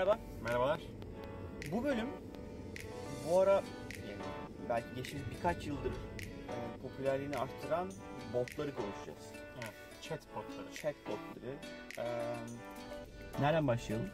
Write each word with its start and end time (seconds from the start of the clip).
Merhaba. 0.00 0.18
Merhabalar. 0.44 0.80
Bu 1.72 1.84
bölüm 1.84 2.06
bu 3.30 3.40
ara 3.40 3.52
yani 3.52 3.64
belki 4.68 4.94
geçmiş 4.96 5.22
birkaç 5.36 5.66
yıldır 5.66 5.90
e, 5.90 6.54
popülerliğini 6.82 7.36
arttıran 7.36 7.88
botları 8.34 8.74
konuşacağız. 8.74 9.32
Evet, 9.54 9.74
chat 10.02 10.20
botları. 10.36 10.74
Chat 10.74 10.94
botları. 11.06 11.54
E, 11.98 12.04
nereden 13.40 13.66
başlayalım? 13.66 14.08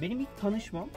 Benim 0.00 0.20
ilk 0.20 0.38
tanışmam 0.40 0.88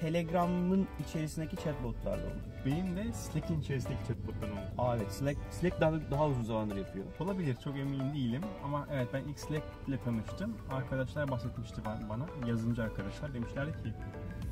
Telegram'ın 0.00 0.86
içerisindeki 1.06 1.56
chatbotlarla 1.56 2.24
oldu. 2.26 2.40
Benim 2.66 2.96
de 2.96 3.12
Slack'in 3.12 3.60
içerisindeki 3.60 4.08
chat 4.08 4.16
botları 4.26 4.52
oldu. 4.52 4.60
Aa 4.78 4.96
evet 4.96 5.12
Slack, 5.12 5.38
Slack 5.50 5.80
daha, 5.80 6.10
daha 6.10 6.28
uzun 6.28 6.42
zamandır 6.42 6.76
yapıyor. 6.76 7.04
Olabilir, 7.20 7.56
çok 7.64 7.76
emin 7.76 8.14
değilim 8.14 8.42
ama 8.64 8.88
evet 8.92 9.08
ben 9.12 9.22
ilk 9.24 9.38
Slack 9.38 9.62
ile 9.88 9.98
tanıştım. 9.98 10.56
Arkadaşlar 10.70 11.30
bahsetmişti 11.30 11.80
ba- 11.80 12.08
bana, 12.08 12.26
yazılımcı 12.48 12.82
arkadaşlar. 12.82 13.34
Demişlerdi 13.34 13.72
ki 13.72 13.92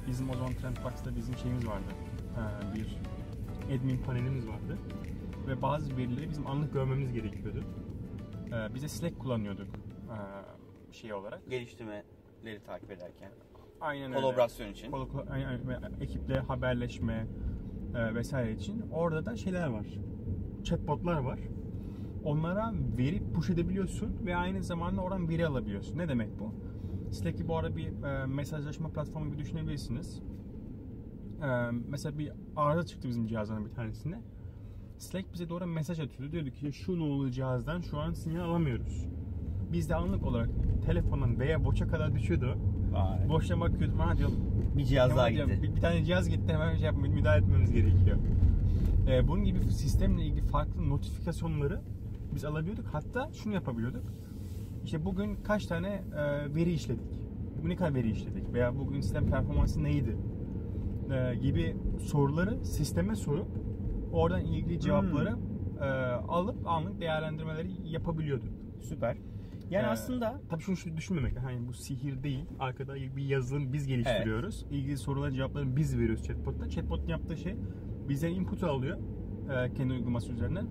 bizim 0.07 0.31
o 0.31 0.35
zaman 0.35 0.53
Trendbox'ta 0.53 1.17
bizim 1.17 1.37
şeyimiz 1.39 1.67
vardı. 1.67 1.85
Ee, 2.37 2.75
bir 2.75 2.97
admin 3.79 3.99
panelimiz 3.99 4.49
vardı. 4.49 4.79
Ve 5.47 5.63
bazı 5.63 5.97
verileri 5.97 6.31
bizim 6.31 6.47
anlık 6.47 6.73
görmemiz 6.73 7.13
gerekiyordu. 7.13 7.65
Ee, 8.49 8.75
biz 8.75 8.83
de 8.83 8.89
Slack 8.89 9.19
kullanıyorduk 9.19 9.67
ee, 9.69 10.93
şey 10.93 11.13
olarak. 11.13 11.51
Geliştirmeleri 11.51 12.63
takip 12.67 12.91
ederken. 12.91 13.31
Aynen 13.81 14.11
öyle. 14.13 14.21
Kolaborasyon 14.21 14.69
için. 14.73 14.91
Kol- 14.91 15.09
ekiple 16.01 16.39
haberleşme 16.39 17.27
e, 17.95 18.15
vesaire 18.15 18.53
için. 18.53 18.83
Orada 18.93 19.27
da 19.27 19.37
şeyler 19.37 19.67
var. 19.67 19.87
Chatbotlar 20.65 21.19
var. 21.19 21.39
Onlara 22.25 22.73
veri 22.99 23.23
push 23.33 23.51
edebiliyorsun 23.51 24.27
ve 24.27 24.37
aynı 24.37 24.63
zamanda 24.63 25.01
oradan 25.01 25.29
veri 25.29 25.47
alabiliyorsun. 25.47 25.99
Ne 25.99 26.09
demek 26.09 26.39
bu? 26.39 26.55
Slack'i 27.13 27.49
bu 27.49 27.57
arada 27.57 27.77
bir 27.77 28.03
e, 28.03 28.27
mesajlaşma 28.27 28.89
platformu 28.89 29.31
gibi 29.31 29.39
düşünebilirsiniz. 29.39 30.23
E, 31.43 31.47
mesela 31.89 32.19
bir 32.19 32.33
arıza 32.57 32.87
çıktı 32.87 33.09
bizim 33.09 33.27
cihazdan 33.27 33.65
bir 33.65 33.71
tanesinde. 33.71 34.19
Slack 34.99 35.33
bize 35.33 35.49
doğru 35.49 35.67
mesaj 35.67 36.01
atıyordu. 36.01 36.33
Diyordu 36.33 36.51
ki 36.51 36.73
şu 36.73 36.99
nolu 36.99 37.31
cihazdan 37.31 37.81
şu 37.81 37.99
an 37.99 38.13
sinyal 38.13 38.45
alamıyoruz. 38.45 39.07
Biz 39.73 39.89
de 39.91 39.95
anlık 39.95 40.27
olarak 40.27 40.49
telefonun 40.87 41.39
veya 41.39 41.65
boça 41.65 41.89
kadar 41.89 42.15
düşüyordu. 42.15 42.59
Vay. 42.95 43.29
Boşuna 43.29 43.61
bakıyordum. 43.61 43.99
Ha 43.99 44.19
diyorum 44.19 44.37
Bir 44.77 44.85
cihaz 44.85 45.17
daha 45.17 45.29
Hemen 45.29 45.47
gitti. 45.47 45.63
Bir, 45.63 45.77
bir 45.77 45.81
tane 45.81 46.05
cihaz 46.05 46.29
gitti 46.29 46.53
hemen 46.53 46.75
şey 46.75 46.85
yapma, 46.87 47.09
müdahale 47.09 47.45
etmemiz 47.45 47.73
gerekiyor. 47.73 48.17
Ee, 49.09 49.29
bunun 49.29 49.45
gibi 49.45 49.71
sistemle 49.71 50.25
ilgili 50.25 50.43
farklı 50.47 50.89
notifikasyonları 50.89 51.81
biz 52.35 52.45
alabiliyorduk. 52.45 52.87
Hatta 52.93 53.31
şunu 53.33 53.55
yapabiliyorduk. 53.55 54.05
İşte 54.85 55.05
bugün 55.05 55.37
kaç 55.37 55.67
tane 55.67 55.89
e, 55.89 56.55
veri 56.55 56.73
işledik? 56.73 57.21
Ne 57.65 57.77
kadar 57.77 57.95
veri 57.95 58.11
işledik? 58.11 58.53
Veya 58.53 58.79
bugün 58.79 59.01
sistem 59.01 59.31
performansı 59.31 59.85
neydi? 59.85 60.17
E, 61.13 61.35
gibi 61.35 61.77
soruları 62.01 62.65
sisteme 62.65 63.17
sorup 63.17 63.47
oradan 64.13 64.41
ilgili 64.41 64.81
cevapları 64.81 65.37
e, 65.81 65.85
alıp 66.29 66.69
anlık 66.69 67.01
değerlendirmeleri 67.01 67.71
yapabiliyorduk. 67.85 68.49
Süper. 68.81 69.17
Yani 69.71 69.85
Ee, 69.85 69.89
aslında 69.89 70.41
tabii 70.51 70.63
şunu 70.63 70.77
şu 70.77 70.97
düşünmemek 70.97 71.39
hani 71.43 71.69
bu 71.69 71.73
sihir 71.73 72.23
değil. 72.23 72.45
Arkada 72.59 72.95
bir 72.95 73.25
yazılım 73.25 73.73
biz 73.73 73.87
geliştiriyoruz. 73.87 74.67
İlgili 74.71 74.97
soruların 74.97 75.35
cevaplarını 75.35 75.77
biz 75.77 75.99
veriyoruz 75.99 76.23
chatbot'ta. 76.25 76.69
Chatbot'un 76.69 77.09
yaptığı 77.09 77.37
şey 77.37 77.57
bizden 78.09 78.31
input 78.31 78.63
alıyor 78.63 78.99
e, 79.51 79.73
kendi 79.75 79.93
uygulaması 79.93 80.33
üzerinden. 80.33 80.67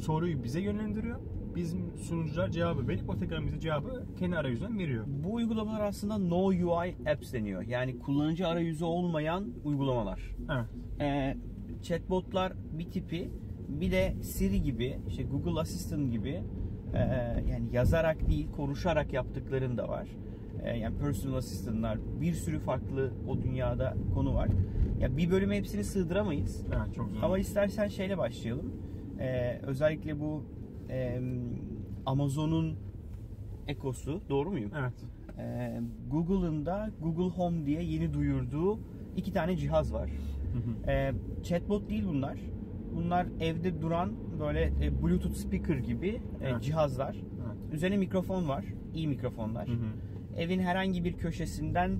Soruyu 0.00 0.44
bize 0.44 0.60
yönlendiriyor. 0.60 1.20
Bizim 1.54 1.96
sunucular 1.98 2.48
cevabı 2.48 2.88
verip 2.88 3.10
o 3.10 3.16
tekrar 3.16 3.46
bize 3.46 3.60
cevabı 3.60 4.06
kendi 4.18 4.36
arayüzünden 4.36 4.78
veriyor. 4.78 5.04
bu 5.08 5.34
uygulamalar 5.34 5.80
aslında 5.80 6.18
no 6.18 6.44
UI 6.46 6.96
apps 7.12 7.32
deniyor. 7.32 7.62
Yani 7.62 7.98
kullanıcı 7.98 8.46
arayüzü 8.46 8.84
olmayan 8.84 9.52
uygulamalar. 9.64 10.36
Evet. 10.54 10.66
Ee, 11.00 11.36
chatbotlar 11.82 12.52
bir 12.78 12.90
tipi 12.90 13.30
bir 13.68 13.90
de 13.90 14.16
Siri 14.22 14.62
gibi 14.62 14.98
işte 15.08 15.22
Google 15.22 15.60
Assistant 15.60 16.12
gibi 16.12 16.42
e, 16.96 17.44
yani 17.50 17.64
yazarak 17.72 18.28
değil 18.28 18.48
konuşarak 18.56 19.12
yaptıkların 19.12 19.76
da 19.78 19.88
var. 19.88 20.08
E, 20.64 20.78
yani 20.78 20.98
personal 20.98 21.36
assistant'lar 21.36 21.98
bir 22.20 22.32
sürü 22.32 22.58
farklı 22.58 23.12
o 23.28 23.42
dünyada 23.42 23.96
konu 24.14 24.34
var. 24.34 24.48
Ya 25.00 25.16
bir 25.16 25.30
bölüme 25.30 25.56
hepsini 25.56 25.84
sığdıramayız. 25.84 26.64
Evet 26.66 26.94
çok 26.94 27.10
zor. 27.10 27.22
Ama 27.22 27.38
istersen 27.38 27.88
şeyle 27.88 28.18
başlayalım. 28.18 28.72
Ee, 29.20 29.58
özellikle 29.62 30.20
bu 30.20 30.44
e, 30.90 31.20
Amazon'un 32.06 32.76
ekosu 33.68 34.20
doğru 34.30 34.50
muyum? 34.50 34.70
Evet. 34.80 34.92
Ee, 35.38 35.80
Google'ın 36.10 36.66
da 36.66 36.90
Google 37.02 37.36
Home 37.36 37.66
diye 37.66 37.82
yeni 37.82 38.14
duyurduğu 38.14 38.78
iki 39.16 39.32
tane 39.32 39.56
cihaz 39.56 39.92
var. 39.92 40.10
Ee, 40.88 41.12
chatbot 41.42 41.88
değil 41.90 42.04
bunlar. 42.08 42.38
Bunlar 42.96 43.26
evde 43.40 43.82
duran 43.82 44.12
böyle 44.40 44.72
e, 44.82 45.02
Bluetooth 45.02 45.34
speaker 45.36 45.76
gibi 45.76 46.08
e, 46.08 46.20
Evet. 46.48 46.62
cihazlar. 46.62 47.14
Evet. 47.16 47.74
Üzerine 47.74 47.96
mikrofon 47.96 48.48
var. 48.48 48.64
iyi 48.94 49.08
mikrofonlar. 49.08 49.68
Hı 49.68 49.72
hı. 49.72 49.86
Evin 50.36 50.60
herhangi 50.60 51.04
bir 51.04 51.12
köşesinden 51.16 51.98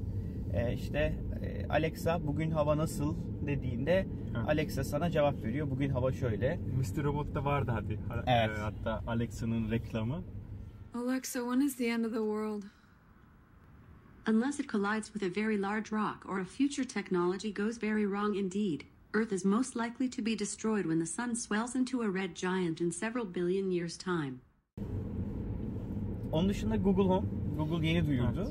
e, 0.54 0.72
işte 0.74 1.18
e, 1.42 1.66
Alexa 1.68 2.26
bugün 2.26 2.50
hava 2.50 2.76
nasıl 2.76 3.14
dediğinde 3.46 4.06
Evet. 4.36 4.48
Alexa 4.48 4.84
sana 4.84 5.10
cevap 5.10 5.42
veriyor. 5.44 5.70
Bugün 5.70 5.88
hava 5.90 6.12
şöyle. 6.12 6.56
Mr. 6.78 7.04
Robot'ta 7.04 7.44
vardı 7.44 7.70
hadi. 7.74 7.96
Ha- 8.08 8.24
Evet. 8.26 8.58
e, 8.58 8.60
Hatta 8.60 9.02
Alexa'nın 9.06 9.70
reklamı. 9.70 10.22
Alexa, 10.94 11.40
when 11.40 11.60
is 11.60 11.76
the 11.76 11.86
end 11.86 12.04
of 12.04 12.10
the 12.12 12.18
world? 12.18 12.62
Unless 14.28 14.60
it 14.60 14.68
collides 14.68 15.12
with 15.12 15.22
a 15.22 15.40
very 15.42 15.62
large 15.62 15.92
rock 15.92 16.26
or 16.28 16.40
a 16.40 16.44
future 16.44 16.84
technology 16.88 17.54
goes 17.54 17.82
very 17.82 18.04
wrong 18.04 18.36
indeed, 18.36 18.80
Earth 19.16 19.32
is 19.32 19.44
most 19.44 19.77
likely 19.77 20.10
to 20.10 20.22
be 20.27 20.38
destroyed 20.38 20.84
when 20.84 20.99
the 20.99 21.06
sun 21.06 21.34
swells 21.34 21.75
into 21.77 22.03
a 22.03 22.15
red 22.15 22.34
giant 22.34 22.81
in 22.81 22.91
several 22.91 23.34
billion 23.34 23.71
years' 23.71 23.97
time. 23.99 24.34
Onun 26.32 26.49
dışında 26.49 26.77
Google 26.77 27.03
Home. 27.03 27.27
Google 27.56 27.87
yeni 27.87 28.06
duyurdu. 28.06 28.49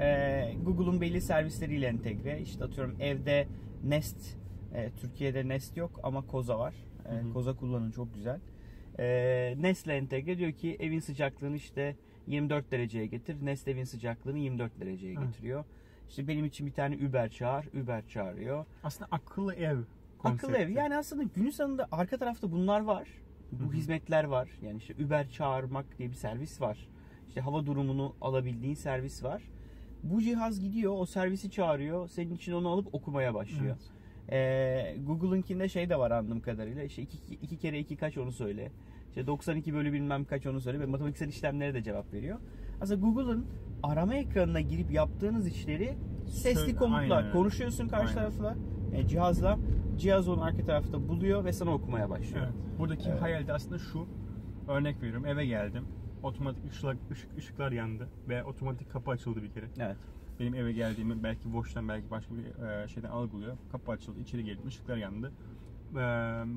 Ee, 0.00 0.54
Google'un 0.64 1.00
belli 1.00 1.20
servisleriyle 1.20 1.86
entegre. 1.86 2.40
İşte 2.40 2.64
atıyorum 2.64 2.96
evde 3.00 3.48
Nest, 3.84 4.36
e, 4.74 4.90
Türkiye'de 5.00 5.48
Nest 5.48 5.76
yok 5.76 6.00
ama 6.02 6.26
Koza 6.26 6.58
var. 6.58 6.74
E, 7.06 7.32
Koza 7.32 7.56
kullanın 7.56 7.90
çok 7.90 8.14
güzel. 8.14 8.40
E, 8.98 9.54
Nest'le 9.58 9.88
entegre 9.88 10.38
diyor 10.38 10.52
ki 10.52 10.76
evin 10.80 11.00
sıcaklığını 11.00 11.56
işte 11.56 11.96
24 12.26 12.70
dereceye 12.70 13.06
getir. 13.06 13.36
Nest 13.42 13.68
evin 13.68 13.84
sıcaklığını 13.84 14.38
24 14.38 14.80
dereceye 14.80 15.14
Evet. 15.18 15.26
getiriyor. 15.26 15.64
İşte 16.08 16.28
benim 16.28 16.44
için 16.44 16.66
bir 16.66 16.72
tane 16.72 17.06
Uber 17.08 17.28
çağır. 17.30 17.66
Uber 17.82 18.06
çağırıyor. 18.08 18.64
Aslında 18.82 19.08
akıllı 19.10 19.54
ev 19.54 19.78
Akıllı 20.24 20.56
ev. 20.56 20.68
Yani 20.68 20.96
aslında 20.96 21.22
günün 21.22 21.50
sonunda 21.50 21.88
arka 21.92 22.16
tarafta 22.16 22.52
bunlar 22.52 22.80
var. 22.80 23.08
Bu 23.52 23.72
hizmetler 23.72 24.24
var. 24.24 24.48
Yani 24.62 24.78
işte 24.78 24.94
Uber 25.04 25.30
çağırmak 25.30 25.98
diye 25.98 26.08
bir 26.08 26.14
servis 26.14 26.60
var. 26.60 26.88
İşte 27.28 27.40
hava 27.40 27.66
durumunu 27.66 28.14
alabildiğin 28.20 28.74
servis 28.74 29.24
var. 29.24 29.42
Bu 30.02 30.22
cihaz 30.22 30.60
gidiyor, 30.60 30.92
o 30.96 31.06
servisi 31.06 31.50
çağırıyor. 31.50 32.08
Senin 32.08 32.34
için 32.34 32.52
onu 32.52 32.68
alıp 32.68 32.94
okumaya 32.94 33.34
başlıyor. 33.34 33.76
Ee, 34.30 34.96
Google'ınkinde 35.06 35.68
şey 35.68 35.88
de 35.90 35.98
var 35.98 36.10
anladığım 36.10 36.40
kadarıyla. 36.40 36.82
İşte 36.82 37.02
iki, 37.02 37.34
iki 37.34 37.58
kere 37.58 37.78
iki 37.78 37.96
kaç 37.96 38.18
onu 38.18 38.32
söyle. 38.32 38.72
İşte 39.08 39.26
92 39.26 39.74
bölü 39.74 39.92
bilmem 39.92 40.24
kaç 40.24 40.46
onu 40.46 40.60
söyle 40.60 40.80
ve 40.80 40.86
matematiksel 40.86 41.28
işlemlere 41.28 41.74
de 41.74 41.82
cevap 41.82 42.12
veriyor. 42.12 42.38
Aslında 42.80 43.00
Google'ın 43.00 43.46
arama 43.82 44.14
ekranına 44.14 44.60
girip 44.60 44.92
yaptığınız 44.92 45.46
işleri 45.46 45.94
sesli 46.28 46.76
öyle. 47.16 47.30
Konuşuyorsun 47.32 47.88
karşı 47.88 48.08
Aynen. 48.08 48.14
tarafla 48.14 48.56
e, 48.94 49.08
cihazla. 49.08 49.58
Cihaz 49.98 50.28
onu 50.28 50.42
arka 50.42 50.64
tarafta 50.64 51.08
buluyor 51.08 51.44
ve 51.44 51.52
sana 51.52 51.70
okumaya 51.74 52.10
başlıyor. 52.10 52.44
Evet. 52.44 52.78
Buradaki 52.78 53.08
Evet. 53.08 53.22
hayal 53.22 53.46
de 53.46 53.52
aslında 53.52 53.78
şu. 53.78 54.06
Örnek 54.68 55.02
veriyorum 55.02 55.26
eve 55.26 55.46
geldim. 55.46 55.84
Otomatik 56.22 56.70
ışık, 56.72 56.96
ışık, 57.12 57.38
ışıklar 57.38 57.72
yandı 57.72 58.08
ve 58.28 58.44
otomatik 58.44 58.90
kapı 58.90 59.10
açıldı 59.10 59.42
bir 59.42 59.50
kere. 59.50 59.66
Evet. 59.78 59.96
Benim 60.40 60.54
eve 60.54 60.72
geldiğimi 60.72 61.22
belki 61.22 61.42
Watch'tan 61.42 61.88
belki 61.88 62.10
başka 62.10 62.34
bir 62.34 62.64
e, 62.64 62.88
şeyden 62.88 63.10
algılıyor. 63.10 63.56
Kapı 63.72 63.92
açıldı, 63.92 64.20
içeri 64.20 64.44
geldim, 64.44 64.66
ışıklar 64.66 64.96
yandı. 64.96 65.32
E, 65.92 65.98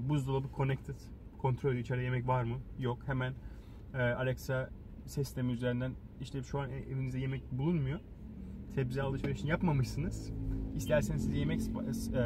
buzdolabı 0.10 0.48
connected. 0.58 0.96
Kontrol 1.38 1.75
içeride 1.75 2.04
yemek 2.04 2.28
var 2.28 2.44
mı? 2.44 2.56
Yok. 2.80 3.00
Hemen 3.06 3.34
e, 3.94 4.02
Alexa 4.02 4.69
sistemi 5.06 5.52
üzerinden 5.52 5.92
işte 6.22 6.44
şu 6.44 6.60
an 6.60 6.69
evinizde 6.69 7.19
yemek 7.19 7.52
bulunmuyor. 7.52 8.00
Sebze 8.75 9.01
alışverişini 9.01 9.50
yapmamışsınız. 9.50 10.30
İsterseniz 10.75 11.24
size 11.24 11.38
yemek 11.38 11.60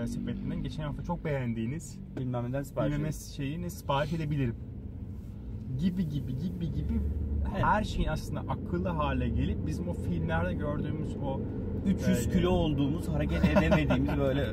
e, 0.03 0.07
sepetinden 0.07 0.63
geçen 0.63 0.83
hafta 0.83 1.03
çok 1.03 1.25
beğendiğiniz 1.25 1.99
Bilmem 2.17 2.49
neden 2.49 2.63
sipariş 2.63 2.93
bilmem 2.95 3.13
şeyini 3.13 3.69
sipariş 3.69 4.13
edebilirim. 4.13 4.55
Gibi 5.79 6.09
gibi 6.09 6.37
gibi 6.37 6.71
gibi 6.71 7.01
Evet. 7.53 7.63
her 7.63 7.83
şeyin 7.83 8.07
aslında 8.09 8.39
akıllı 8.39 8.89
hale 8.89 9.29
gelip 9.29 9.67
bizim 9.67 9.87
o 9.87 9.93
filmlerde 9.93 10.53
gördüğümüz 10.53 11.17
o 11.23 11.41
300 11.87 12.27
e, 12.27 12.31
kilo 12.31 12.49
olduğumuz, 12.49 13.07
hareket 13.07 13.45
edemediğimiz 13.45 14.17
böyle 14.17 14.45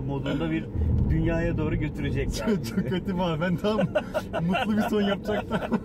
modunda 0.06 0.50
bir 0.50 0.64
dünyaya 1.10 1.58
doğru 1.58 1.76
götürecek. 1.76 2.40
yani. 2.40 2.54
çok, 2.54 2.66
çok 2.66 2.88
kötü 2.88 3.18
var. 3.18 3.40
Ben 3.40 3.56
tam 3.56 3.78
mutlu 4.46 4.76
bir 4.76 4.82
son 4.82 5.02
yapacaktım. 5.02 5.78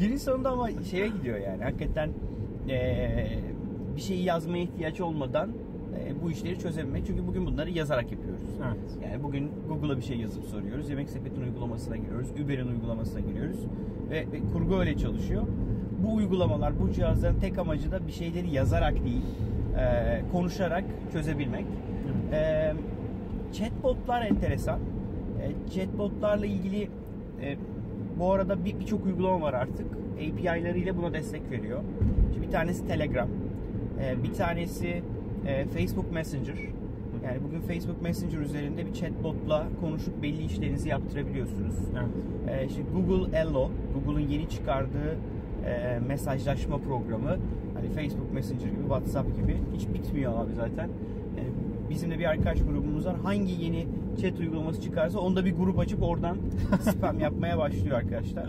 Günün 0.00 0.16
sonunda 0.16 0.50
ama 0.50 0.70
şeye 0.90 1.08
gidiyor 1.08 1.38
yani. 1.38 1.64
Hakikaten 1.64 2.10
eee, 2.68 3.38
bir 3.96 4.00
şeyi 4.00 4.24
yazmaya 4.24 4.62
ihtiyaç 4.62 5.00
olmadan 5.00 5.50
e, 5.98 6.22
bu 6.22 6.30
işleri 6.30 6.58
çözebilmek. 6.58 7.06
Çünkü 7.06 7.26
bugün 7.26 7.46
bunları 7.46 7.70
yazarak 7.70 8.12
yapıyoruz. 8.12 8.48
Evet. 8.66 9.10
Yani 9.10 9.22
bugün 9.22 9.50
Google'a 9.68 9.96
bir 9.96 10.02
şey 10.02 10.16
yazıp 10.16 10.44
soruyoruz. 10.44 10.90
Yemek 10.90 11.10
Sepeti'nin 11.10 11.44
uygulamasına 11.46 11.96
giriyoruz. 11.96 12.28
Uber'in 12.44 12.68
uygulamasına 12.68 13.20
giriyoruz. 13.20 13.56
Ve, 14.10 14.16
ve 14.32 14.40
kurgu 14.52 14.74
öyle 14.80 14.96
çalışıyor. 14.96 15.42
Bu 16.04 16.14
uygulamalar, 16.14 16.80
bu 16.80 16.90
cihazların 16.92 17.40
tek 17.40 17.58
amacı 17.58 17.92
da 17.92 18.06
bir 18.06 18.12
şeyleri 18.12 18.50
yazarak 18.54 19.04
değil, 19.04 19.22
e, 19.78 20.22
konuşarak 20.32 20.84
çözebilmek. 21.12 21.64
E, 22.32 22.72
chatbotlar 23.52 24.22
enteresan. 24.26 24.78
E, 25.42 25.70
chatbotlarla 25.74 26.46
ilgili 26.46 26.82
e, 27.42 27.56
bu 28.18 28.32
arada 28.32 28.64
bir- 28.64 28.80
birçok 28.80 29.06
uygulama 29.06 29.40
var 29.40 29.54
artık. 29.54 29.86
API'larıyla 30.16 30.96
buna 30.96 31.12
destek 31.12 31.50
veriyor. 31.50 31.80
İşte 32.30 32.42
bir 32.42 32.50
tanesi 32.50 32.86
Telegram. 32.86 33.28
E, 34.02 34.22
bir 34.22 34.32
tanesi 34.32 35.02
e, 35.46 35.64
Facebook 35.64 36.12
Messenger. 36.12 36.56
Yani 37.24 37.38
bugün 37.48 37.60
Facebook 37.60 38.02
Messenger 38.02 38.38
üzerinde 38.38 38.86
bir 38.86 38.92
chatbotla 38.92 39.66
konuşup 39.80 40.22
belli 40.22 40.44
işlerinizi 40.44 40.88
yaptırabiliyorsunuz. 40.88 41.74
Evet. 41.92 42.60
E, 42.60 42.66
işte 42.66 42.82
Google 42.94 43.38
Ello, 43.38 43.70
Google'ın 43.94 44.28
yeni 44.28 44.48
çıkardığı 44.48 45.16
e, 45.66 45.98
mesajlaşma 46.08 46.78
programı. 46.78 47.36
Hani 47.74 47.88
Facebook 47.88 48.34
Messenger 48.34 48.66
gibi, 48.66 48.80
WhatsApp 48.80 49.36
gibi 49.36 49.56
hiç 49.76 49.88
bitmiyor 49.88 50.44
abi 50.44 50.54
zaten. 50.54 50.88
Yani 51.38 51.48
bizim 51.90 52.10
de 52.10 52.18
bir 52.18 52.24
arkadaş 52.24 52.58
grubumuz 52.58 53.06
var. 53.06 53.16
Hangi 53.22 53.64
yeni 53.64 53.86
chat 54.22 54.40
uygulaması 54.40 54.82
çıkarsa 54.82 55.18
onda 55.18 55.44
bir 55.44 55.56
grup 55.56 55.78
açıp 55.78 56.02
oradan 56.02 56.36
spam 56.80 57.20
yapmaya 57.20 57.58
başlıyor 57.58 57.96
arkadaşlar. 57.96 58.48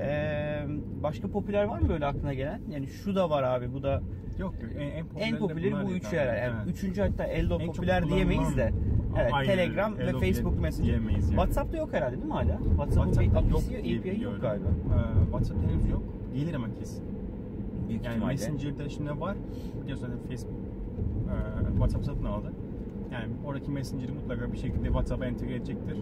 E, 0.00 0.66
başka 1.02 1.28
popüler 1.28 1.64
var 1.64 1.78
mı 1.78 1.88
böyle 1.88 2.06
aklına 2.06 2.34
gelen? 2.34 2.60
Yani 2.70 2.86
şu 2.86 3.14
da 3.14 3.30
var 3.30 3.42
abi, 3.42 3.72
bu 3.72 3.82
da 3.82 4.02
Yok 4.38 4.54
yok. 4.62 4.72
En, 4.78 4.80
en 4.80 5.32
en 5.32 5.38
popüleri 5.38 5.86
bu 5.86 5.92
üçü 5.92 6.16
herhalde. 6.16 6.38
Yani 6.38 6.54
Evet. 6.56 6.76
Üçüncü 6.76 7.00
hatta 7.00 7.24
Ello 7.24 7.58
En 7.60 7.66
popüler 7.66 8.08
diyemeyiz 8.08 8.56
de. 8.56 8.72
Evet, 9.20 9.30
Aynen. 9.32 9.50
Telegram 9.54 9.98
ve 9.98 10.12
Facebook 10.12 10.60
Messenger. 10.60 10.92
yani. 10.92 11.20
WhatsApp'ta 11.20 11.76
yok 11.76 11.92
herhalde 11.92 12.16
değil 12.16 12.24
mi 12.26 12.32
hala? 12.32 12.58
WhatsApp'ın 12.58 13.12
WhatsApp 13.12 13.50
yok 13.50 13.62
API 13.78 14.20
yok 14.22 14.40
galiba. 14.40 14.68
Ee, 14.68 15.24
WhatsApp 15.24 15.60
henüz 15.70 15.88
yok. 15.90 16.02
Gelir 16.34 16.54
ama 16.54 16.66
kesin. 16.78 17.04
Büyük 17.88 18.04
Yani. 18.04 18.24
Messenger'da 18.24 18.88
şimdi 18.88 19.20
var. 19.20 19.36
Biliyorsun 19.82 20.06
zaten 20.06 20.28
Facebook 20.28 20.60
e, 21.66 21.70
WhatsApp 21.70 22.04
satın 22.04 22.24
aldı. 22.24 22.52
Yani 23.12 23.26
oradaki 23.46 23.70
Messenger'ı 23.70 24.14
mutlaka 24.14 24.52
bir 24.52 24.58
şekilde 24.58 24.84
WhatsApp'a 24.84 25.26
entegre 25.26 25.54
edecektir. 25.54 25.96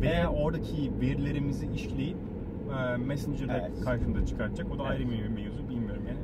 Veya 0.00 0.20
Evet. 0.20 0.40
oradaki 0.42 0.90
verilerimizi 1.00 1.66
işleyip 1.74 2.16
e, 2.70 2.96
Messenger'da 2.96 3.52
Evet. 3.58 3.84
karşımıza 3.84 4.26
çıkartacak. 4.26 4.66
O 4.74 4.78
da 4.78 4.82
Evet. 4.82 4.90
ayrı 4.90 5.10
bir 5.10 5.28
mevzu 5.28 5.68
bilmiyorum 5.70 6.02
yani. 6.08 6.18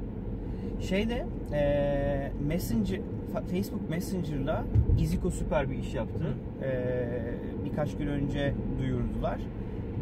Şeyde 0.85 1.27
eee 1.53 2.33
Messenger 2.47 3.01
Fa- 3.35 3.45
Facebook 3.47 3.91
Messenger'la 3.91 4.65
Iziko 5.01 5.31
süper 5.31 5.71
bir 5.71 5.77
iş 5.79 5.95
yaptı. 5.95 6.25
Eee, 6.63 7.35
birkaç 7.65 7.97
gün 7.97 8.07
önce 8.07 8.55
duyurdular. 8.79 9.39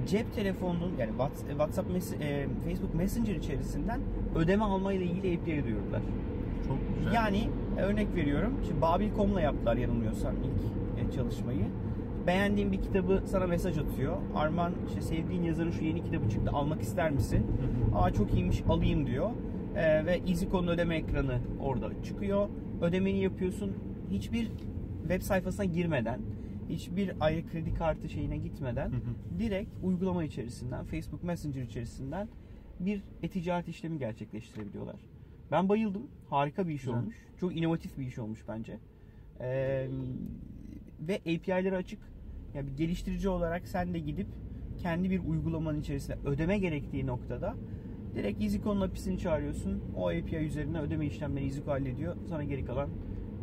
Cep 0.07 0.35
telefonunun 0.35 0.93
yani 0.99 1.11
Whats- 1.19 1.49
WhatsApp 1.49 1.91
Mes- 1.91 2.21
eee, 2.21 2.47
Facebook 2.65 2.95
Messenger 2.95 3.35
içerisinden 3.35 4.01
ödeme 4.37 4.65
alma 4.65 4.93
ile 4.93 5.05
ilgili 5.05 5.37
API 5.39 5.65
duyurdular. 5.65 6.03
Çok 6.69 6.77
güzel. 6.99 7.13
Yani 7.15 7.49
e, 7.79 7.81
örnek 7.83 8.15
veriyorum. 8.17 8.55
Şimdi 8.69 8.81
Babil.com'la 8.81 9.41
yaptılar 9.41 9.77
yanılmıyorsam 9.77 10.35
ilk 10.37 11.09
e, 11.09 11.13
çalışmayı. 11.17 11.65
Beğendiğin 12.27 12.73
bir 12.73 12.83
kitabı 12.83 13.23
sana 13.27 13.47
mesaj 13.47 13.79
atıyor. 13.79 14.17
Arman 14.35 14.73
işte 14.89 15.01
sevdiğin 15.01 15.43
yazarın 15.43 15.71
şu 15.71 15.85
yeni 15.85 16.03
kitabı 16.05 16.29
çıktı 16.31 16.51
almak 16.51 16.83
ister 16.83 17.11
misin? 17.11 17.47
Aa 17.95 18.11
çok 18.13 18.35
iyiymiş 18.35 18.63
alayım 18.69 19.07
diyor. 19.07 19.31
E, 19.77 20.07
ve 20.07 20.21
EasyCo'nun 20.29 20.69
ödeme 20.69 20.97
ekranı 20.97 21.39
orada 21.61 22.03
çıkıyor. 22.03 22.49
Ödemeni 22.83 23.23
yapıyorsun. 23.23 23.73
Hiçbir 24.11 24.51
web 25.03 25.23
sayfasına 25.23 25.65
girmeden, 25.65 26.21
hiçbir 26.69 27.13
ayrı 27.21 27.47
kredi 27.49 27.75
kartı 27.75 28.09
şeyine 28.09 28.37
gitmeden 28.37 28.89
Hı 28.89 28.97
hı. 28.97 29.39
direkt 29.39 29.71
uygulama 29.83 30.25
içerisinden, 30.25 30.85
Facebook 30.85 31.25
Messenger 31.25 31.63
içerisinden 31.63 32.29
bir 32.81 33.03
e-ticaret 33.23 33.69
işlemi 33.69 33.99
gerçekleştirebiliyorlar. 33.99 34.97
Ben 35.51 35.69
bayıldım. 35.69 36.03
Harika 36.31 36.69
bir 36.69 36.75
iş 36.75 36.81
Güzel. 36.83 36.95
olmuş. 36.99 37.15
Çok 37.41 37.57
inovatif 37.57 37.99
bir 37.99 38.07
iş 38.07 38.19
olmuş 38.19 38.41
bence. 38.49 38.79
Ee, 39.41 39.87
ve 41.01 41.17
API'leri 41.17 41.77
açık. 41.77 41.99
Yani 42.55 42.67
bir 42.67 42.77
geliştirici 42.77 43.29
olarak 43.29 43.69
sen 43.69 43.95
de 43.95 43.99
gidip 43.99 44.27
kendi 44.79 45.11
bir 45.11 45.21
uygulamanın 45.25 45.81
içerisinde 45.81 46.19
ödeme 46.25 46.59
gerektiği 46.59 47.07
noktada 47.07 47.55
direkt 48.15 48.43
EasyCon'un 48.43 48.81
API'sini 48.81 49.19
çağırıyorsun. 49.19 49.83
O 49.97 50.09
API 50.09 50.37
üzerinden 50.37 50.83
ödeme 50.83 51.07
işlemlerini 51.07 51.49
EasyCon 51.49 51.73
hallediyor. 51.73 52.17
Sana 52.29 52.45
geri 52.45 52.65
kalan 52.65 52.89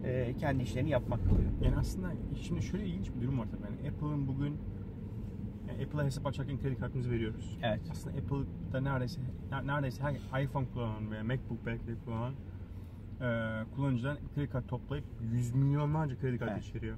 e, 0.04 0.36
kendi 0.38 0.64
işlerini 0.64 0.90
yapmak 0.90 1.24
kalıyor. 1.30 1.50
Yani 1.64 1.76
aslında 1.78 2.12
şimdi 2.42 2.62
şöyle 2.62 2.86
ilginç 2.86 3.12
bir 3.16 3.22
durum 3.22 3.40
var 3.40 3.48
tabii. 3.52 3.62
Yani 3.86 3.96
Apple'ın 3.96 4.28
bugün 4.28 4.58
yani 5.70 5.84
Apple'a 5.86 6.06
hesap 6.06 6.26
açarken 6.28 6.60
kredi 6.60 6.76
kartımızı 6.76 7.12
veriyoruz. 7.12 7.58
Evet. 7.64 7.82
Aslında 7.92 8.18
Apple'da 8.18 8.82
neredeyse 8.82 9.22
ne- 9.52 9.68
neredeyse 9.68 10.04
her 10.04 10.44
iPhone 10.44 10.66
kullanan 10.74 11.12
veya 11.12 11.24
MacBook 11.24 11.66
belki 11.66 11.84
kullanan 12.06 12.34
e, 13.22 13.28
kullanıcıdan 13.76 14.18
kredi 14.36 14.50
kart 14.50 14.68
toplayıp 14.68 15.06
yüz 15.34 15.56
milyonlarca 15.56 16.20
kredi 16.20 16.38
kartı 16.38 16.54
Evet. 16.54 16.66
içeriyor. 16.66 16.98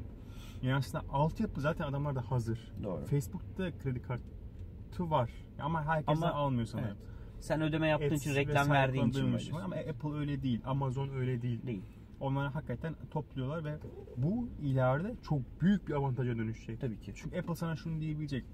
Yani 0.64 0.76
aslında 0.76 1.04
altyapı 1.12 1.62
zaten 1.62 1.86
adamlar 1.86 2.16
da 2.16 2.32
hazır. 2.32 2.74
Doğru. 2.84 3.06
Facebook'ta 3.06 3.78
kredi 3.78 4.02
kartı 4.02 5.10
var 5.10 5.32
ama 5.60 5.86
herkes 5.86 6.18
Ama- 6.18 6.32
almıyor 6.32 6.66
sanırım. 6.66 6.88
Evet. 6.88 6.98
Sen 7.40 7.62
ödeme 7.62 7.88
yaptığın 7.88 8.14
Ads 8.14 8.22
için, 8.22 8.36
reklam 8.36 8.70
verdiğin 8.70 9.10
için 9.10 9.34
böyle. 9.34 9.64
Ama 9.64 9.76
Apple 9.76 10.14
öyle 10.18 10.44
değil. 10.44 10.62
Amazon 10.66 11.10
öyle 11.10 11.42
değil. 11.42 11.68
Değil. 11.68 11.84
Onlar 12.20 12.52
hakikaten 12.52 12.96
topluyorlar 13.12 13.66
ve 13.66 13.78
bu 14.18 14.50
ileride 14.62 15.16
çok 15.22 15.62
büyük 15.62 15.88
bir 15.88 15.94
avantaja 15.94 16.38
dönüşecek. 16.38 16.82
Tabii 16.82 17.00
ki. 17.00 17.12
Çünkü 17.16 17.40
Apple 17.40 17.56
sana 17.56 17.76
şunu 17.76 18.02
diyebilecek. 18.02 18.46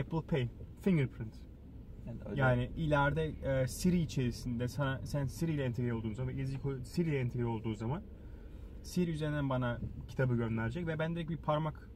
Apple 0.00 0.20
Pay, 0.20 0.48
fingerprint. 0.82 1.34
Yani, 2.06 2.18
öyle. 2.30 2.40
Yani 2.40 2.70
ileride 2.76 3.24
e, 3.24 3.68
Siri 3.68 4.00
içerisinde 4.00 4.68
sana 4.68 5.00
sen 5.06 5.26
Siri 5.26 5.52
ile 5.52 5.64
entegre 5.64 5.94
olduğun 5.94 6.12
zaman, 6.12 6.32
Siri 6.82 7.10
ile 7.10 7.18
entegre 7.18 7.46
olduğu 7.46 7.74
zaman 7.74 8.02
Siri 8.82 9.10
üzerinden 9.10 9.50
bana 9.50 9.78
kitabı 10.08 10.36
gönderecek 10.36 10.86
ve 10.86 10.98
ben 10.98 11.14
direkt 11.14 11.30
bir 11.30 11.36
parmak 11.36 11.90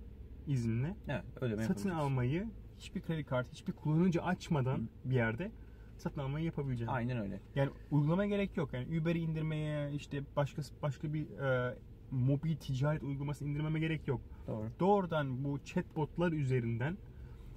izinle 0.47 0.97
evet, 1.09 1.65
satın 1.67 1.91
almayı 1.91 2.47
hiçbir 2.79 3.01
kredi 3.01 3.25
kartı, 3.25 3.51
hiçbir 3.53 3.73
kullanıcı 3.73 4.23
açmadan 4.23 4.89
bir 5.05 5.15
yerde 5.15 5.51
satın 5.97 6.21
almayı 6.21 6.45
yapabileceğim. 6.45 6.93
Aynen 6.93 7.19
öyle. 7.19 7.41
Yani 7.55 7.71
uygulama 7.91 8.27
gerek 8.27 8.57
yok. 8.57 8.73
Yani 8.73 9.01
Uber'i 9.01 9.19
indirmeye, 9.19 9.93
işte 9.93 10.23
başka 10.37 10.63
başka 10.83 11.13
bir 11.13 11.39
e, 11.39 11.75
mobil 12.11 12.57
ticaret 12.57 13.03
uygulaması 13.03 13.45
indirmeme 13.45 13.81
gerek 13.81 14.09
yok. 14.09 14.21
Doğru. 14.47 14.67
Doğrudan 14.81 15.45
bu 15.45 15.59
chatbotlar 15.65 16.33
üzerinden 16.33 16.99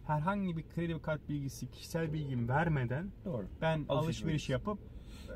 herhangi 0.08 0.58
bir 0.58 0.64
kredi 0.76 1.02
kart 1.02 1.30
bilgisi, 1.30 1.72
kişisel 1.72 2.14
bilgimi 2.14 2.48
vermeden 2.48 3.12
Doğru. 3.26 3.46
ben 3.62 3.86
Alışveriş 3.90 3.90
alışveriş 3.90 4.50
yapıp 4.50 4.80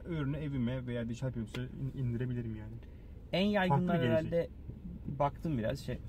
ürünü 0.09 0.37
evime 0.37 0.87
veya 0.87 1.09
dijital 1.09 1.31
platforma 1.31 1.67
indirebilirim 1.95 2.55
yani. 2.55 2.73
En 3.33 3.45
yaygınlar 3.45 3.79
Farklı 3.87 3.93
gelecek. 4.07 4.31
herhalde 4.31 4.49
baktım 5.19 5.57
biraz 5.57 5.79
şey 5.79 5.99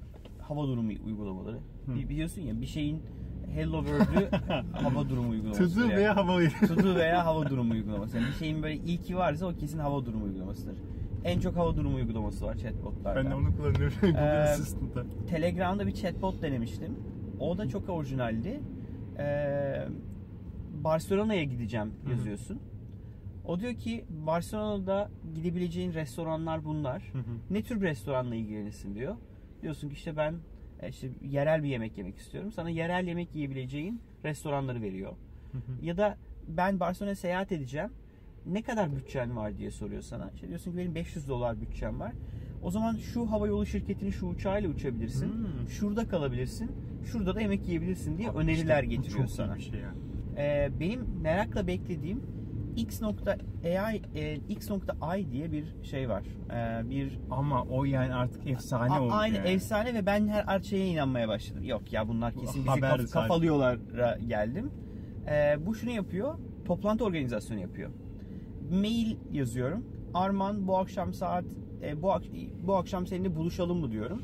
hava 0.41 0.67
durumu 0.69 0.93
uygulamaları. 1.07 1.57
Hı. 1.87 1.95
Bi- 1.95 2.09
Biliyorsun 2.09 2.43
ya 2.43 2.61
bir 2.61 2.67
şeyin 2.67 3.02
Hello 3.55 3.85
World'ü 3.85 4.29
hava 4.73 5.09
durumu 5.09 5.31
uygulaması. 5.31 5.62
Tuzu 5.62 5.88
veya 5.88 6.17
hava 6.17 6.41
Tudu 6.67 6.95
veya 6.95 7.26
hava 7.26 7.50
durumu 7.50 7.73
uygulaması. 7.73 8.17
Yani 8.17 8.26
bir 8.26 8.33
şeyin 8.33 8.62
böyle 8.62 8.75
ilki 8.76 9.17
varsa 9.17 9.47
o 9.47 9.55
kesin 9.55 9.79
hava 9.79 10.07
durumu 10.07 10.25
uygulamasıdır. 10.25 10.76
En 11.25 11.41
çok 11.41 11.57
hava 11.57 11.76
durumu 11.76 11.97
uygulaması 11.97 12.47
var 12.47 12.57
chatbotlarda. 12.57 13.25
Ben 13.25 13.31
de 13.31 13.35
onu 13.35 13.57
kullanıyorum 13.57 13.97
Ee. 14.17 15.26
Telegram'da 15.31 15.87
bir 15.87 15.95
chatbot 15.95 16.43
denemiştim. 16.43 16.97
O 17.41 17.59
da 17.59 17.69
çok 17.69 17.88
orijinaldi. 17.88 18.61
Ee, 19.19 19.88
Barcelona'ya 20.85 21.45
gideceğim 21.45 21.93
Hı 22.07 22.12
hı. 22.12 22.17
O 23.45 23.61
diyor 23.61 23.75
ki 23.75 24.05
Barcelona'da 24.27 25.11
gidebileceğin 25.35 25.95
restoranlar 25.95 26.65
bunlar. 26.65 27.03
Hı 27.13 27.19
hı. 27.19 27.23
Ne 27.51 27.63
tür 27.63 27.81
bir 27.81 27.87
restoranla 27.87 28.35
ilgilenirsin 28.35 28.95
diyor. 28.95 29.17
Diyorsun 29.63 29.89
ki 29.89 29.95
işte 29.95 30.17
ben 30.17 30.35
e, 30.81 30.89
işte 30.89 31.09
yerel 31.29 31.63
bir 31.63 31.69
yemek 31.69 31.99
yemek 31.99 32.17
istiyorum. 32.17 32.53
Sana 32.53 32.71
yerel 32.71 33.07
yemek 33.07 33.35
yiyebileceğin 33.35 34.01
restoranları 34.25 34.83
veriyor. 34.83 35.13
Hı 35.53 35.59
hı. 35.59 35.85
Ya 35.87 35.97
da 35.97 36.17
ben 36.49 36.81
Barcelona'ya 36.81 37.17
seyahat 37.17 37.53
edeceğim. 37.53 37.91
Ne 38.47 38.63
kadar 38.63 38.97
bütçen 38.97 39.37
var 39.37 39.59
diye 39.59 39.71
soruyor 39.71 40.03
sana. 40.03 40.31
İşte 40.35 40.49
diyorsun 40.49 40.71
ki 40.73 40.77
benim 40.79 40.95
500 40.95 41.29
dolar 41.29 41.61
bütçem 41.61 42.01
var. 42.01 42.13
O 42.63 42.71
zaman 42.71 42.97
şu 42.97 43.31
havayolu 43.31 43.67
şirketinin 43.67 44.11
şu 44.11 44.27
uçağıyla 44.27 44.71
uçabilirsin. 44.71 45.33
Hmm. 45.33 45.69
Şurada 45.69 46.09
kalabilirsin. 46.09 46.71
Şurada 47.13 47.35
da 47.35 47.41
yemek 47.41 47.69
yiyebilirsin 47.69 48.19
diye 48.19 48.31
Abi 48.31 48.39
öneriler 48.39 48.83
işte 48.83 48.97
getiriyor 48.97 49.27
sana. 49.27 49.59
şey 49.59 49.81
ya. 49.81 49.95
Ee, 50.37 50.71
benim 50.81 51.07
merakla 51.23 51.67
beklediğim 51.67 52.23
X.AI 52.76 54.02
e, 54.14 54.35
X.I 54.49 55.33
diye 55.33 55.52
bir 55.52 55.64
şey 55.83 56.09
var. 56.09 56.23
Ee, 56.50 56.91
bir 56.91 57.19
Ama 57.31 57.62
o 57.62 57.85
yani 57.85 58.14
artık 58.14 58.47
efsane 58.47 59.00
oldu 59.00 59.12
aynı 59.14 59.37
yani. 59.37 59.49
efsane 59.49 59.95
ve 59.95 60.07
ben 60.07 60.29
her 60.29 60.61
şeye 60.61 60.87
inanmaya 60.87 61.29
başladım. 61.29 61.64
Yok 61.64 61.93
ya 61.93 62.09
bunlar 62.09 62.35
Bu 62.35 62.41
kesin 62.41 62.57
bizi 62.61 62.69
haber 62.69 62.83
kaf- 62.91 62.97
sadece. 62.99 63.12
kafalıyorlara 63.12 64.19
geldim. 64.29 64.71
Ee, 65.29 65.57
bu 65.67 65.75
şunu 65.75 65.91
yapıyor. 65.91 66.38
Toplantı 66.64 67.05
organizasyonu 67.05 67.61
yapıyor. 67.61 67.91
Mail 68.71 69.17
yazıyorum. 69.33 69.87
Arman 70.14 70.69
bu 70.69 70.79
akşam 70.79 71.12
saat 71.14 71.45
e, 71.83 72.02
bu 72.02 72.12
ak- 72.12 72.25
bu 72.67 72.76
akşam 72.76 73.07
seninle 73.07 73.37
buluşalım 73.37 73.79
mı 73.81 73.93
diyorum. 73.93 74.23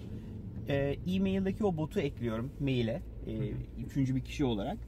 E, 0.69 0.75
e-mail'deki 1.07 1.65
o 1.65 1.77
botu 1.77 2.01
ekliyorum 2.01 2.53
maile. 2.61 3.03
E, 3.27 3.33
üçüncü 3.87 4.17
bir 4.17 4.21
kişi 4.21 4.45
olarak. 4.45 4.79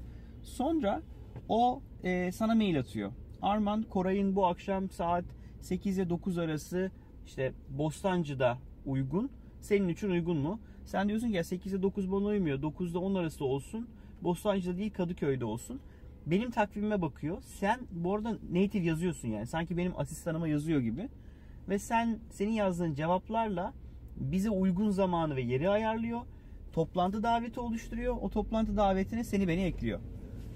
Sonra 0.43 1.03
o 1.49 1.83
e, 2.05 2.33
sana 2.33 2.55
mail 2.55 2.79
atıyor. 2.81 3.11
Arman 3.43 3.83
Koray'ın 3.83 4.37
bu 4.37 4.47
akşam 4.47 4.91
saat 4.91 5.25
8 5.61 5.99
ile 5.99 6.11
9 6.11 6.39
arası 6.39 6.91
işte 7.27 7.53
Bostancı'da 7.69 8.59
uygun. 8.87 9.31
Senin 9.61 9.89
için 9.89 10.11
uygun 10.11 10.37
mu? 10.37 10.61
Sen 10.85 11.09
diyorsun 11.09 11.29
ki 11.29 11.37
ya 11.37 11.45
8 11.45 11.73
ile 11.73 11.83
9 11.83 12.13
bana 12.13 12.25
uymuyor. 12.25 12.63
9 12.63 12.91
ile 12.91 12.99
10 12.99 13.15
arası 13.15 13.45
olsun. 13.45 13.89
Bostancı'da 14.23 14.79
değil 14.79 14.93
Kadıköy'de 14.93 15.45
olsun. 15.45 15.81
Benim 16.27 16.51
takvimime 16.51 17.03
bakıyor. 17.03 17.43
Sen 17.43 17.81
bu 17.91 18.15
arada 18.15 18.31
native 18.53 18.85
yazıyorsun 18.85 19.29
yani. 19.29 19.47
Sanki 19.47 19.77
benim 19.77 19.93
asistanıma 20.01 20.49
yazıyor 20.49 20.81
gibi. 20.81 21.09
Ve 21.69 21.79
sen 21.79 22.19
senin 22.31 22.53
yazdığın 22.53 22.95
cevaplarla 22.95 23.73
bize 24.17 24.51
uygun 24.51 24.91
zamanı 24.91 25.37
ve 25.37 25.43
yeri 25.43 25.71
ayarlıyor. 25.71 26.21
Toplantı 26.73 27.23
daveti 27.23 27.61
oluşturuyor. 27.61 28.17
O 28.21 28.31
toplantı 28.31 28.77
davetine 28.77 29.25
seni 29.25 29.49
beni 29.49 29.63
ekliyor. 29.63 30.01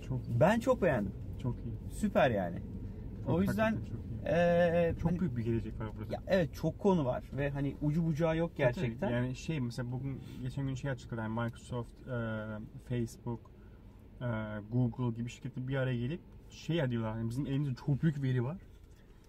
Çok 0.08 0.28
iyi. 0.28 0.40
Ben 0.40 0.60
çok 0.60 0.82
beğendim. 0.82 1.12
Çok 1.42 1.56
iyi. 1.56 1.98
Süper 1.98 2.30
yani. 2.30 2.73
O 3.26 3.40
yüzden 3.42 3.62
hakikaten 3.72 3.90
çok 3.90 4.00
iyi. 4.10 4.20
eee, 4.26 4.94
Çok 4.98 5.10
hani- 5.10 5.20
büyük 5.20 5.36
bir 5.36 5.44
gelecek 5.44 5.80
var 5.80 5.96
burada. 5.96 6.12
ya 6.12 6.20
evet 6.26 6.54
çok 6.54 6.78
konu 6.78 7.04
var 7.04 7.30
ve 7.32 7.50
hani 7.50 7.76
ucu 7.80 8.06
bucağı 8.06 8.36
yok 8.36 8.56
gerçekten. 8.56 9.10
Yani 9.10 9.36
şey 9.36 9.60
mesela 9.60 9.92
bugün 9.92 10.20
geçen 10.42 10.66
gün 10.66 10.74
şey 10.74 10.90
açıkladı 10.90 11.20
yani 11.20 11.40
Microsoft, 11.40 11.90
e, 12.08 12.14
Facebook, 12.88 13.50
e, 14.20 14.26
Google 14.72 15.16
gibi 15.16 15.30
şirketler 15.30 15.68
bir 15.68 15.76
araya 15.76 15.96
gelip 15.96 16.20
şey 16.50 16.90
diyorlar 16.90 17.16
yani 17.16 17.30
bizim 17.30 17.46
elimizde 17.46 17.74
çok 17.86 18.02
büyük 18.02 18.22
veri 18.22 18.44
var. 18.44 18.56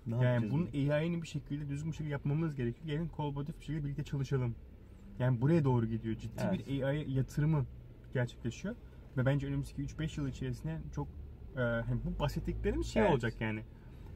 Ne 0.05 0.15
yani 0.25 0.51
bunun? 0.51 0.65
AI'ni 0.91 1.21
bir 1.21 1.27
şekilde 1.27 1.69
düzgün 1.69 1.91
bir 1.91 1.95
şekilde 1.97 2.11
yapmamız 2.11 2.55
gerekiyor. 2.55 2.85
Gelin 2.87 3.07
kolaboratif 3.07 3.59
bir 3.59 3.65
şekilde 3.65 3.83
birlikte 3.85 4.03
çalışalım. 4.03 4.55
Yani 5.19 5.41
buraya 5.41 5.63
doğru 5.63 5.85
gidiyor. 5.85 6.15
Ciddi 6.15 6.43
Evet. 6.49 6.67
bir 6.67 6.83
AI 6.83 7.11
yatırımı 7.11 7.65
gerçekleşiyor. 8.13 8.75
Ve 9.17 9.25
bence 9.25 9.47
önümüzdeki 9.47 9.81
3-5 9.81 10.17
yıl 10.17 10.27
içerisinde 10.27 10.81
çok 10.95 11.07
e, 11.55 11.59
hani 11.59 12.03
bu 12.03 12.19
bahsettiklerim 12.19 12.83
şey 12.83 13.01
Evet. 13.01 13.11
olacak 13.11 13.41
yani. 13.41 13.63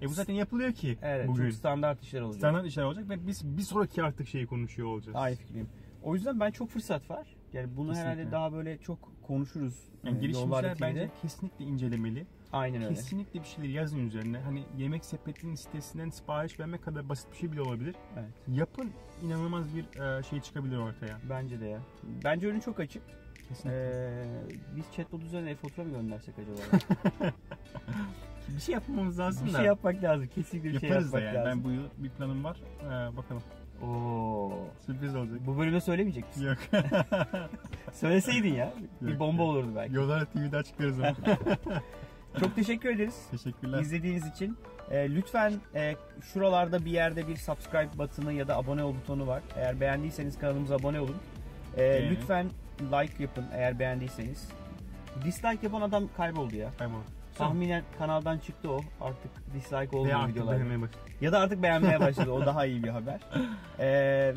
E 0.01 0.05
bu 0.05 0.09
zaten 0.09 0.33
yapılıyor 0.33 0.71
ki 0.73 0.97
Evet 1.01 1.27
bugün. 1.27 1.43
çok 1.49 1.53
standart 1.53 2.01
işler 2.03 2.21
olacak. 2.21 2.39
Standart 2.39 2.65
işler 2.65 2.83
olacak 2.83 3.09
ve 3.09 3.27
biz 3.27 3.57
bir 3.57 3.61
sonraki 3.61 4.03
artık 4.03 4.27
şeyi 4.27 4.47
konuşuyor 4.47 4.87
olacağız. 4.87 5.15
Aynı 5.19 5.35
fikriyim. 5.35 5.69
O 6.03 6.15
yüzden 6.15 6.39
ben 6.39 6.51
çok 6.51 6.69
fırsat 6.69 7.09
var. 7.09 7.35
Yani 7.53 7.77
bunu 7.77 7.89
Kesinlikle. 7.89 8.11
herhalde 8.11 8.31
daha 8.31 8.53
böyle 8.53 8.77
çok 8.77 9.11
konuşuruz. 9.27 9.83
Yani 10.03 10.17
e, 10.17 10.21
girişimciler 10.21 10.77
bence 10.81 11.11
kesinlikle 11.21 11.65
incelemeli. 11.65 12.25
Aynen 12.51 12.81
öyle. 12.83 12.95
Kesinlikle 12.95 13.39
bir 13.39 13.45
şeyler 13.45 13.69
yazın 13.69 14.07
üzerine. 14.07 14.39
Hani 14.39 14.63
yemek 14.77 15.05
sepetinin 15.05 15.55
sitesinden 15.55 16.09
sipariş 16.09 16.59
vermek 16.59 16.83
kadar 16.83 17.09
basit 17.09 17.31
bir 17.31 17.37
şey 17.37 17.51
bile 17.51 17.61
olabilir. 17.61 17.95
Evet. 18.17 18.29
Yapın 18.47 18.91
inanılmaz 19.23 19.65
bir 19.75 19.99
e, 20.19 20.23
şey 20.23 20.41
çıkabilir 20.41 20.77
ortaya. 20.77 21.17
Bence 21.29 21.59
de 21.59 21.65
ya. 21.65 21.79
Bence 22.23 22.47
önü 22.47 22.61
çok 22.61 22.79
açık. 22.79 23.03
Kesinlikle. 23.49 23.79
Ee, 23.79 24.25
biz 24.75 24.83
chatbot 24.95 25.23
üzerine 25.23 25.49
e-fatura 25.51 25.85
mı 25.85 25.91
göndersek 25.91 26.35
acaba? 26.39 26.83
bir 28.55 28.61
şey 28.61 28.73
yapmamız 28.73 29.19
lazım 29.19 29.47
bir 29.47 29.53
da. 29.53 29.57
şey 29.57 29.65
yapmak 29.65 30.03
lazım. 30.03 30.27
Kesinlikle 30.35 30.73
bir 30.73 30.79
şey 30.79 30.89
Yaparız 30.89 31.13
da 31.13 31.19
yapmak 31.19 31.35
yani. 31.35 31.47
lazım. 31.47 31.63
Ben 31.63 31.71
bu 31.71 31.71
yıl 31.75 31.83
bir 31.97 32.09
planım 32.09 32.43
var. 32.43 32.57
E, 32.83 33.17
bakalım. 33.17 33.43
Oo. 33.83 34.51
Sürpriz 34.85 35.15
olacak. 35.15 35.39
Bu 35.47 35.57
bölümde 35.57 35.81
söylemeyecek 35.81 36.27
misin? 36.27 36.45
Yok. 36.47 36.57
Söyleseydin 37.93 38.53
ya. 38.53 38.73
Bir 39.01 39.11
Yok. 39.11 39.19
bomba 39.19 39.43
olurdu 39.43 39.67
belki. 39.75 39.95
Yollar 39.95 40.25
TV'de 40.25 40.57
açıklarız 40.57 40.99
onu. 40.99 41.07
Çok 42.39 42.55
teşekkür 42.55 42.89
ederiz. 42.89 43.27
Teşekkürler. 43.31 43.79
İzlediğiniz 43.81 44.27
için. 44.27 44.57
Ee, 44.91 45.15
lütfen 45.15 45.53
e, 45.75 45.95
şuralarda 46.33 46.85
bir 46.85 46.91
yerde 46.91 47.27
bir 47.27 47.35
subscribe 47.35 47.97
butonu 47.97 48.31
ya 48.31 48.47
da 48.47 48.57
abone 48.57 48.83
ol 48.83 48.95
butonu 48.95 49.27
var. 49.27 49.41
Eğer 49.55 49.79
beğendiyseniz 49.79 50.39
kanalımıza 50.39 50.75
abone 50.75 50.99
olun. 50.99 51.15
Ee, 51.73 51.77
Beğenin. 51.77 52.09
lütfen 52.11 52.45
like 52.81 53.23
yapın 53.23 53.45
eğer 53.53 53.79
beğendiyseniz. 53.79 54.47
Dislike 55.25 55.59
yapan 55.63 55.81
adam 55.81 56.03
kayboldu 56.17 56.55
ya. 56.55 56.69
Tamam. 56.77 57.01
Tahminen 57.39 57.83
kanaldan 57.97 58.37
çıktı 58.37 58.71
o. 58.71 58.81
Artık 59.01 59.31
dislike 59.53 59.97
olmuyor 59.97 60.19
artık 60.19 60.35
başladım. 60.47 60.57
Ya 61.21 61.31
da 61.31 61.39
artık 61.39 61.63
beğenmeye 61.63 61.99
başladı. 62.07 62.31
O 62.31 62.45
daha 62.45 62.65
iyi 62.65 62.83
bir 62.83 62.89
haber. 62.89 63.19
Ee, 63.79 63.87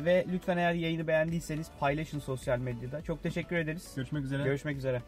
ve 0.05 0.25
lütfen 0.33 0.57
eğer 0.57 0.73
yayını 0.73 1.07
beğendiyseniz 1.07 1.71
paylaşın 1.79 2.19
sosyal 2.19 2.59
medyada. 2.59 3.01
Çok 3.01 3.23
teşekkür 3.23 3.55
ederiz. 3.55 3.91
Görüşmek 3.95 4.23
üzere. 4.23 4.43
Görüşmek 4.43 4.77
üzere. 4.77 5.01